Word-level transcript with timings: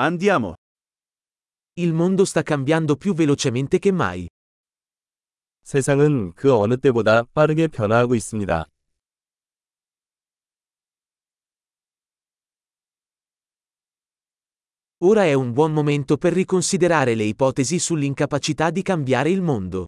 Andiamo. 0.00 0.54
Il 1.80 1.92
mondo 1.92 2.24
sta 2.24 2.44
cambiando 2.44 2.94
più 2.94 3.14
velocemente 3.14 3.80
che 3.80 3.90
mai. 3.90 4.28
세상은 5.64 6.32
그 6.34 6.54
어느 6.54 6.76
때보다 6.76 7.24
빠르게 7.34 7.66
변화하고 7.66 8.14
있습니다. 8.14 8.66
Ora 14.98 15.24
è 15.24 15.32
un 15.32 15.52
buon 15.52 15.72
momento 15.72 16.16
per 16.16 16.32
riconsiderare 16.32 17.16
le 17.16 17.24
ipotesi 17.24 17.80
sull'incapacità 17.80 18.70
di 18.70 18.82
cambiare 18.82 19.30
il 19.30 19.42
mondo. 19.42 19.86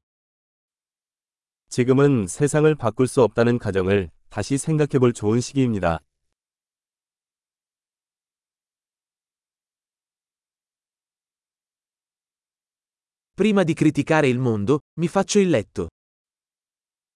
지금은 1.68 2.27
세상을 2.27 2.74
바꿀 2.74 3.06
수 3.06 3.22
없다는 3.22 3.61
가정을 3.61 4.11
다시 4.29 4.58
생각해 4.58 4.98
볼 4.98 5.12
좋은 5.12 5.40
시기입니다. 5.40 6.00
Prima 13.39 13.63
di 13.63 13.73
criticare 13.73 14.27
il 14.27 14.39
mondo, 14.39 14.80
mi 14.99 15.07
faccio 15.07 15.39
il 15.39 15.49
letto. 15.49 15.89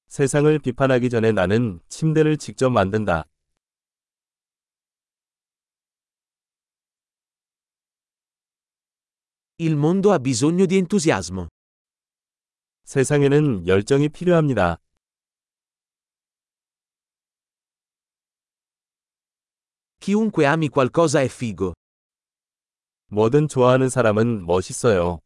세상을 0.08 0.60
비판하기 0.60 1.10
전에 1.10 1.32
나는 1.32 1.80
침대를 1.88 2.38
직접 2.38 2.70
만든다. 2.70 3.26
Il 9.62 9.76
mondo 9.76 10.12
ha 10.12 10.20
bisogno 10.20 10.66
di 10.66 10.78
entusiasmo. 10.78 11.48
세상에는 12.86 13.68
열정이 13.68 14.10
필요합니다. 14.10 14.78
Chiunque 20.00 20.46
ami 20.46 20.70
qualcosa 20.70 21.22
è 21.22 21.28
figo. 21.28 21.74
뭐든 23.12 23.48
좋아하는 23.48 23.90
사람은 23.90 24.46
멋있어요. 24.46 25.20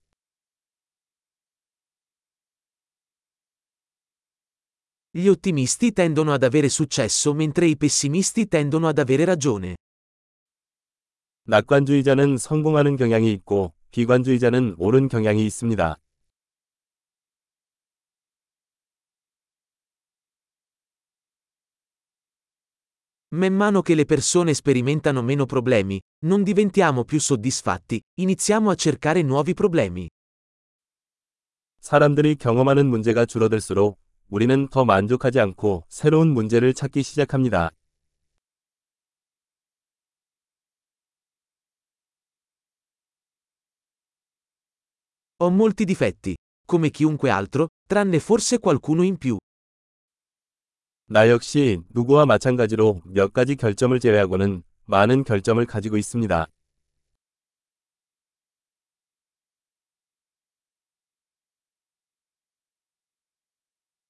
Gli 5.18 5.28
ottimisti 5.28 5.94
tendono 5.94 6.34
ad 6.34 6.42
avere 6.42 6.70
successo 6.70 7.36
mentre 7.36 7.68
i 7.68 7.78
pessimisti 7.78 8.48
tendono 8.48 8.88
ad 8.88 8.98
avere 8.98 9.26
ragione. 9.26 9.76
낙관주의자는 11.46 12.38
성공하는 12.38 12.96
경향이 12.96 13.32
있고 13.34 13.74
비관주의자는 13.92 14.76
옳은 14.80 15.10
경향이 15.10 15.46
있습니다. 15.46 15.98
Man 23.34 23.54
mano 23.54 23.82
che 23.82 23.96
le 23.96 24.06
persone 24.06 24.54
sperimentano 24.54 25.22
meno 25.22 25.46
problemi, 25.46 26.00
non 26.26 26.44
diventiamo 26.44 27.04
più 27.04 27.20
soddisfatti, 27.20 28.00
iniziamo 28.20 28.70
a 28.70 28.76
cercare 28.76 29.22
nuovi 29.22 29.54
problemi. 29.54 30.08
사람들이 31.82 32.36
경험하는 32.36 32.88
문제가 32.88 33.26
줄어들수록 33.26 34.00
우리는 34.31 34.69
더 34.69 34.85
만족하지 34.85 35.41
않고 35.41 35.85
새로운 35.89 36.29
문제를 36.29 36.75
찾기 36.75 37.03
시작합니다. 37.03 37.71
Ho 45.41 45.51
molti 45.51 45.87
difetti, 45.87 46.35
come 46.69 46.91
chiunque 46.91 47.31
altro, 47.31 47.69
tranne 47.89 48.17
forse 48.17 48.59
qualcuno 48.59 49.03
in 49.03 49.17
più. 49.17 49.39
나 51.07 51.31
역시 51.31 51.81
누구와 51.95 52.27
마찬가지로 52.27 53.01
몇 53.07 53.33
가지 53.33 53.57
결점을 53.57 53.99
제외하고는 53.99 54.63
많은 54.85 55.25
결점을 55.25 55.65
가지고 55.65 55.97
있습니다. 55.97 56.49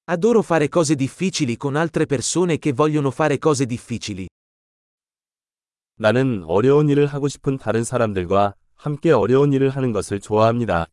Adoro 0.08 0.42
fare 0.42 0.68
cose 0.68 0.94
difficili 0.94 1.56
con 1.56 1.76
altre 1.76 2.04
persone 2.04 2.58
che 2.58 2.72
vogliono 2.72 3.10
fare 3.10 3.38
cose 3.38 3.64
difficili. 3.64 4.26
나는 5.96 6.44
어려운 6.44 6.88
일을 6.88 7.06
하고 7.06 7.28
싶은 7.28 7.56
다른 7.56 7.84
사람들과 7.84 8.54
함께 8.74 9.12
어려운 9.12 9.52
일을 9.52 9.70
하는 9.70 9.92
것을 9.92 10.20
좋아합니다. 10.20 10.88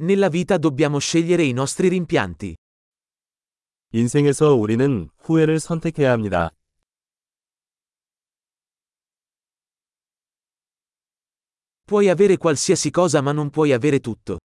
Nella 0.00 0.28
vita 0.28 0.58
dobbiamo 0.58 0.98
scegliere 0.98 1.42
i 1.44 1.50
nostri 1.50 1.88
rimpianti. 1.88 2.56
인생에서 3.92 4.54
우리는 4.54 5.08
후회를 5.18 5.60
선택해야 5.60 6.12
합니다. 6.12 6.50
Puoi 11.85 12.07
avere 12.07 12.37
qualsiasi 12.37 12.91
cosa 12.91 13.19
ma 13.21 13.33
non 13.33 13.49
puoi 13.49 13.73
avere 13.73 13.99
tutto. 13.99 14.39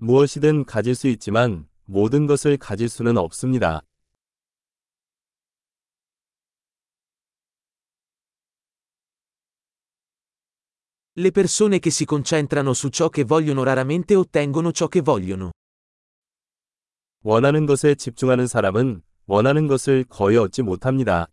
무엇이든 0.00 0.64
가질 0.64 0.94
수 0.94 1.06
있지만 1.08 1.68
모든 1.84 2.26
것을 2.26 2.56
가질 2.56 2.88
수는 2.88 3.18
없습니다. 3.18 3.82
Le 11.16 11.30
persone 11.30 11.78
che 11.78 11.90
si 11.90 12.06
concentrano 12.06 12.72
su 12.72 12.88
ciò 12.88 13.10
che 13.10 13.24
vogliono 13.24 13.62
raramente 13.62 14.14
ottengono 14.14 14.72
ciò 14.72 14.88
che 14.88 15.02
vogliono. 15.02 15.50
원하는 17.22 17.66
것에 17.66 17.94
집중하는 17.96 18.46
사람은 18.46 19.02
원하는 19.26 19.66
것을 19.66 20.04
거의 20.04 20.38
얻지 20.38 20.62
못합니다. 20.62 21.26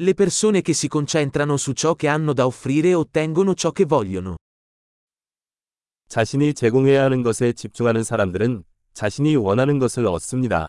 Le 0.00 0.14
persone 0.14 0.62
che 0.62 0.72
si 0.72 0.88
concentrano 0.88 1.56
su 1.56 1.72
ciò 1.72 1.94
che 1.94 2.08
hanno 2.08 2.32
da 2.32 2.46
offrire 2.46 2.94
ottengono 2.94 3.54
ciò 3.54 3.70
che 3.70 3.84
vogliono. 3.84 4.36
자신이 6.08 6.54
제공해야 6.54 7.04
하는 7.04 7.22
것에 7.22 7.52
집중하는 7.52 8.02
사람들은 8.02 8.64
자신이 8.94 9.36
원하는 9.36 9.78
것을 9.78 10.06
얻습니다. 10.06 10.68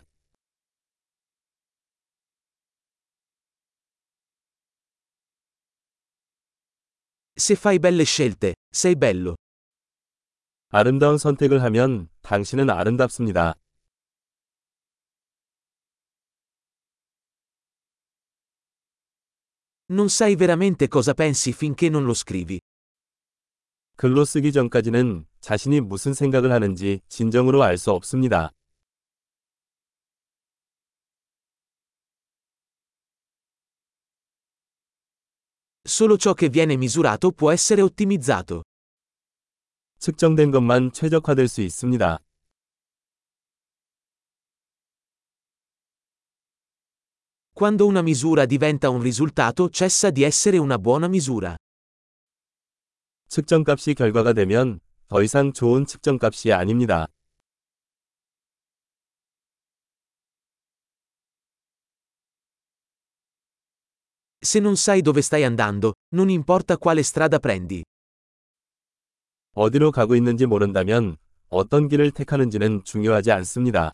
Se 7.36 7.54
fai 7.54 7.78
belle 7.80 8.04
scelte, 8.04 8.54
sei 8.70 8.94
bello. 8.94 9.34
아름다운 10.68 11.18
선택을 11.18 11.62
하면 11.62 12.08
당신은 12.20 12.70
아름답습니다. 12.70 13.54
Non 19.90 20.08
sai 20.08 20.36
veramente 20.36 20.88
cosa 20.88 21.14
pensi 21.14 21.52
finché 21.52 21.88
non 21.88 22.04
lo 22.04 22.14
scrivi. 22.14 22.58
글로 23.96 24.24
쓰기 24.24 24.52
전까지는 24.52 25.26
자신이 25.40 25.80
무슨 25.80 26.14
생각을 26.14 26.50
하는지 26.50 27.00
진정으로 27.08 27.62
알 27.62 27.76
수 27.76 27.90
없습니다. 27.92 28.50
Solo 35.84 36.16
ciò 36.16 36.32
che 36.32 36.48
viene 36.48 36.76
misurato 36.76 37.32
può 37.32 37.50
essere 37.50 37.82
ottimizzato. 37.82 38.62
측정된 39.98 40.50
것만 40.50 40.92
최적화될 40.92 41.48
수 41.48 41.60
있습니다. 41.60 42.18
Quando 47.56 47.86
una 47.86 48.02
misura 48.02 48.44
diventa 48.44 48.88
un 48.88 49.00
risultato 49.00 49.68
cessa 49.68 50.10
di 50.10 50.22
essere 50.24 50.58
una 50.58 50.78
buona 50.78 51.06
misura. 51.06 51.54
측정값이 53.28 53.94
결과가 53.94 54.32
되면 54.32 54.80
더 55.08 55.22
이상 55.22 55.52
좋은 55.52 55.86
측정값이 55.86 56.52
아닙니다. 56.52 57.08
Se 64.44 64.58
non 64.58 64.74
sai 64.76 65.02
dove 65.02 65.22
stai 65.22 65.44
andando, 65.44 65.92
non 66.14 66.28
importa 66.28 66.76
quale 66.76 67.02
strada 67.02 67.38
prendi. 67.38 67.84
어디로 69.54 69.92
가고 69.92 70.16
있는지 70.16 70.46
모른다면 70.46 71.16
어떤 71.48 71.86
길을 71.86 72.10
택하는지는 72.10 72.82
중요하지 72.84 73.30
않습니다. 73.30 73.92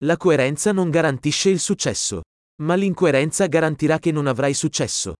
La 0.00 0.16
coerenza 0.18 0.72
non 0.72 0.90
garantisce 0.90 1.48
il 1.48 1.58
successo. 1.58 2.22
Ma 2.62 2.74
l'incoerenza 2.74 3.46
garantirà 3.46 3.98
che 3.98 4.12
non 4.12 4.26
avrai 4.26 4.52
successo. 4.52 5.14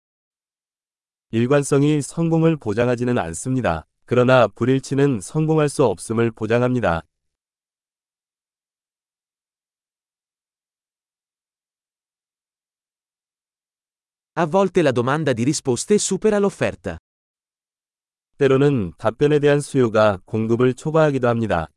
일관성이 1.31 2.03
성공을 2.03 2.57
보장하지는 2.57 3.19
않습니다. 3.19 3.87
그러나 4.05 4.47
불일치는 4.49 5.21
성공할 5.21 5.69
수 5.69 5.85
없음을 5.85 6.31
보장합니다. 6.31 7.03
A 14.39 14.47
volte 14.47 14.83
la 14.83 14.93
domanda 14.93 15.33
di 15.33 15.43
risposte 15.43 15.95
supera 15.95 16.39
l'offerta. 16.39 16.99
때로는 18.37 18.93
답변에 18.99 19.39
대한 19.39 19.61
수요가 19.61 20.21
공급을 20.27 20.75
초과하기도 20.75 21.27
합니다. 21.27 21.69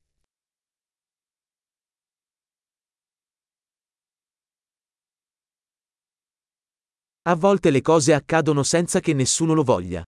A 7.23 7.35
volte 7.35 7.69
le 7.69 7.81
cose 7.81 8.13
accadono 8.13 8.63
senza 8.63 8.99
che 8.99 9.13
nessuno 9.13 9.53
lo 9.53 9.63
voglia. 9.63 10.03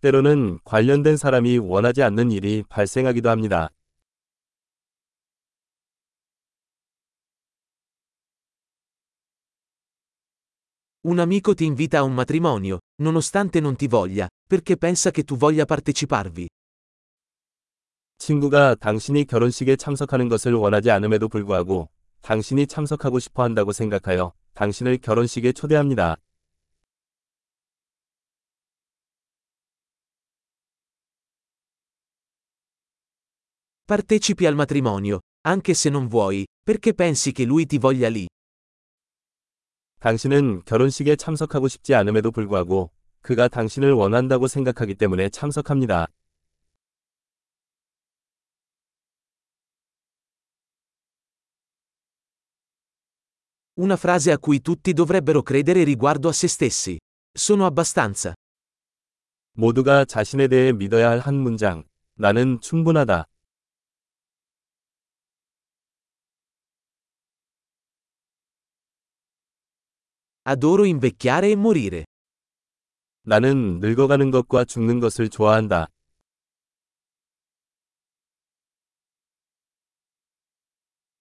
때로는 0.00 0.60
관련된 0.64 1.16
사람이 1.16 1.58
원하지 1.58 2.02
않는 2.02 2.30
일이 2.30 2.62
발생하기도 2.68 3.30
합니다. 3.30 3.70
Un 11.02 11.20
amico 11.20 11.54
ti 11.54 11.64
invita 11.64 11.98
a 11.98 12.02
un 12.02 12.14
matrimonio, 12.14 12.80
nonostante 13.00 13.60
non 13.60 13.76
ti 13.76 13.86
voglia, 13.86 14.28
perché 14.46 14.76
pensa 14.76 15.12
che 15.12 15.22
tu 15.22 15.36
voglia 15.36 15.64
parteciparvi. 15.64 16.48
친구가 18.18 18.74
당신이 18.76 19.24
결혼식에 19.26 19.76
참석하는 19.76 20.28
것을 20.28 20.54
원하지 20.54 20.90
않음에도 20.90 21.28
불구하고 21.28 21.88
당신이 22.22 22.66
참석하고 22.66 23.18
싶어 23.18 23.42
한다고 23.44 23.72
생각하여 23.72 24.32
당신을 24.53 24.97
결혼식에 24.97 25.53
초대합니다. 25.53 26.17
Partecipi 33.87 34.45
al 34.45 34.53
matrimonio, 34.55 35.19
anche 35.45 35.73
se 35.73 35.89
non 35.89 36.07
vuoi, 36.07 36.45
perché 36.63 36.93
pensi 36.93 37.33
che 37.33 37.43
lui 37.43 37.65
ti 37.65 37.77
voglia 37.77 38.07
lì. 38.07 38.25
당신은 39.99 40.63
결혼식에 40.65 41.15
참석하고 41.15 41.67
싶지 41.67 41.93
않음에도 41.93 42.31
불구하고 42.31 42.89
그가 43.21 43.47
당신을 43.47 43.91
원한다고 43.91 44.47
생각하기 44.47 44.95
때문에 44.95 45.29
참석합니다. 45.29 46.07
Una 53.80 53.96
frase 53.96 54.32
a 54.32 54.38
cui 54.38 54.60
tutti 54.60 54.92
dovrebbero 54.92 55.42
credere 55.42 55.84
riguardo 55.84 56.28
a 56.28 56.32
se 56.32 56.48
stessi. 56.48 56.98
Sono 57.32 57.66
abbastanza. 57.66 58.34
모두가 59.52 60.04
자신에 60.04 60.48
대해 60.48 60.72
믿어야 60.72 61.10
할 61.10 61.20
한 61.20 61.34
문장. 61.34 61.84
나는 62.14 62.60
충분하다. 62.60 63.24
Adoro 70.44 70.84
invecchiare 70.84 71.50
e 71.50 71.52
morire. 71.52 72.04
나는 73.22 73.80
늙어가는 73.80 74.30
것과 74.30 74.64
죽는 74.64 75.00
것을 75.00 75.28
좋아한다. 75.28 75.88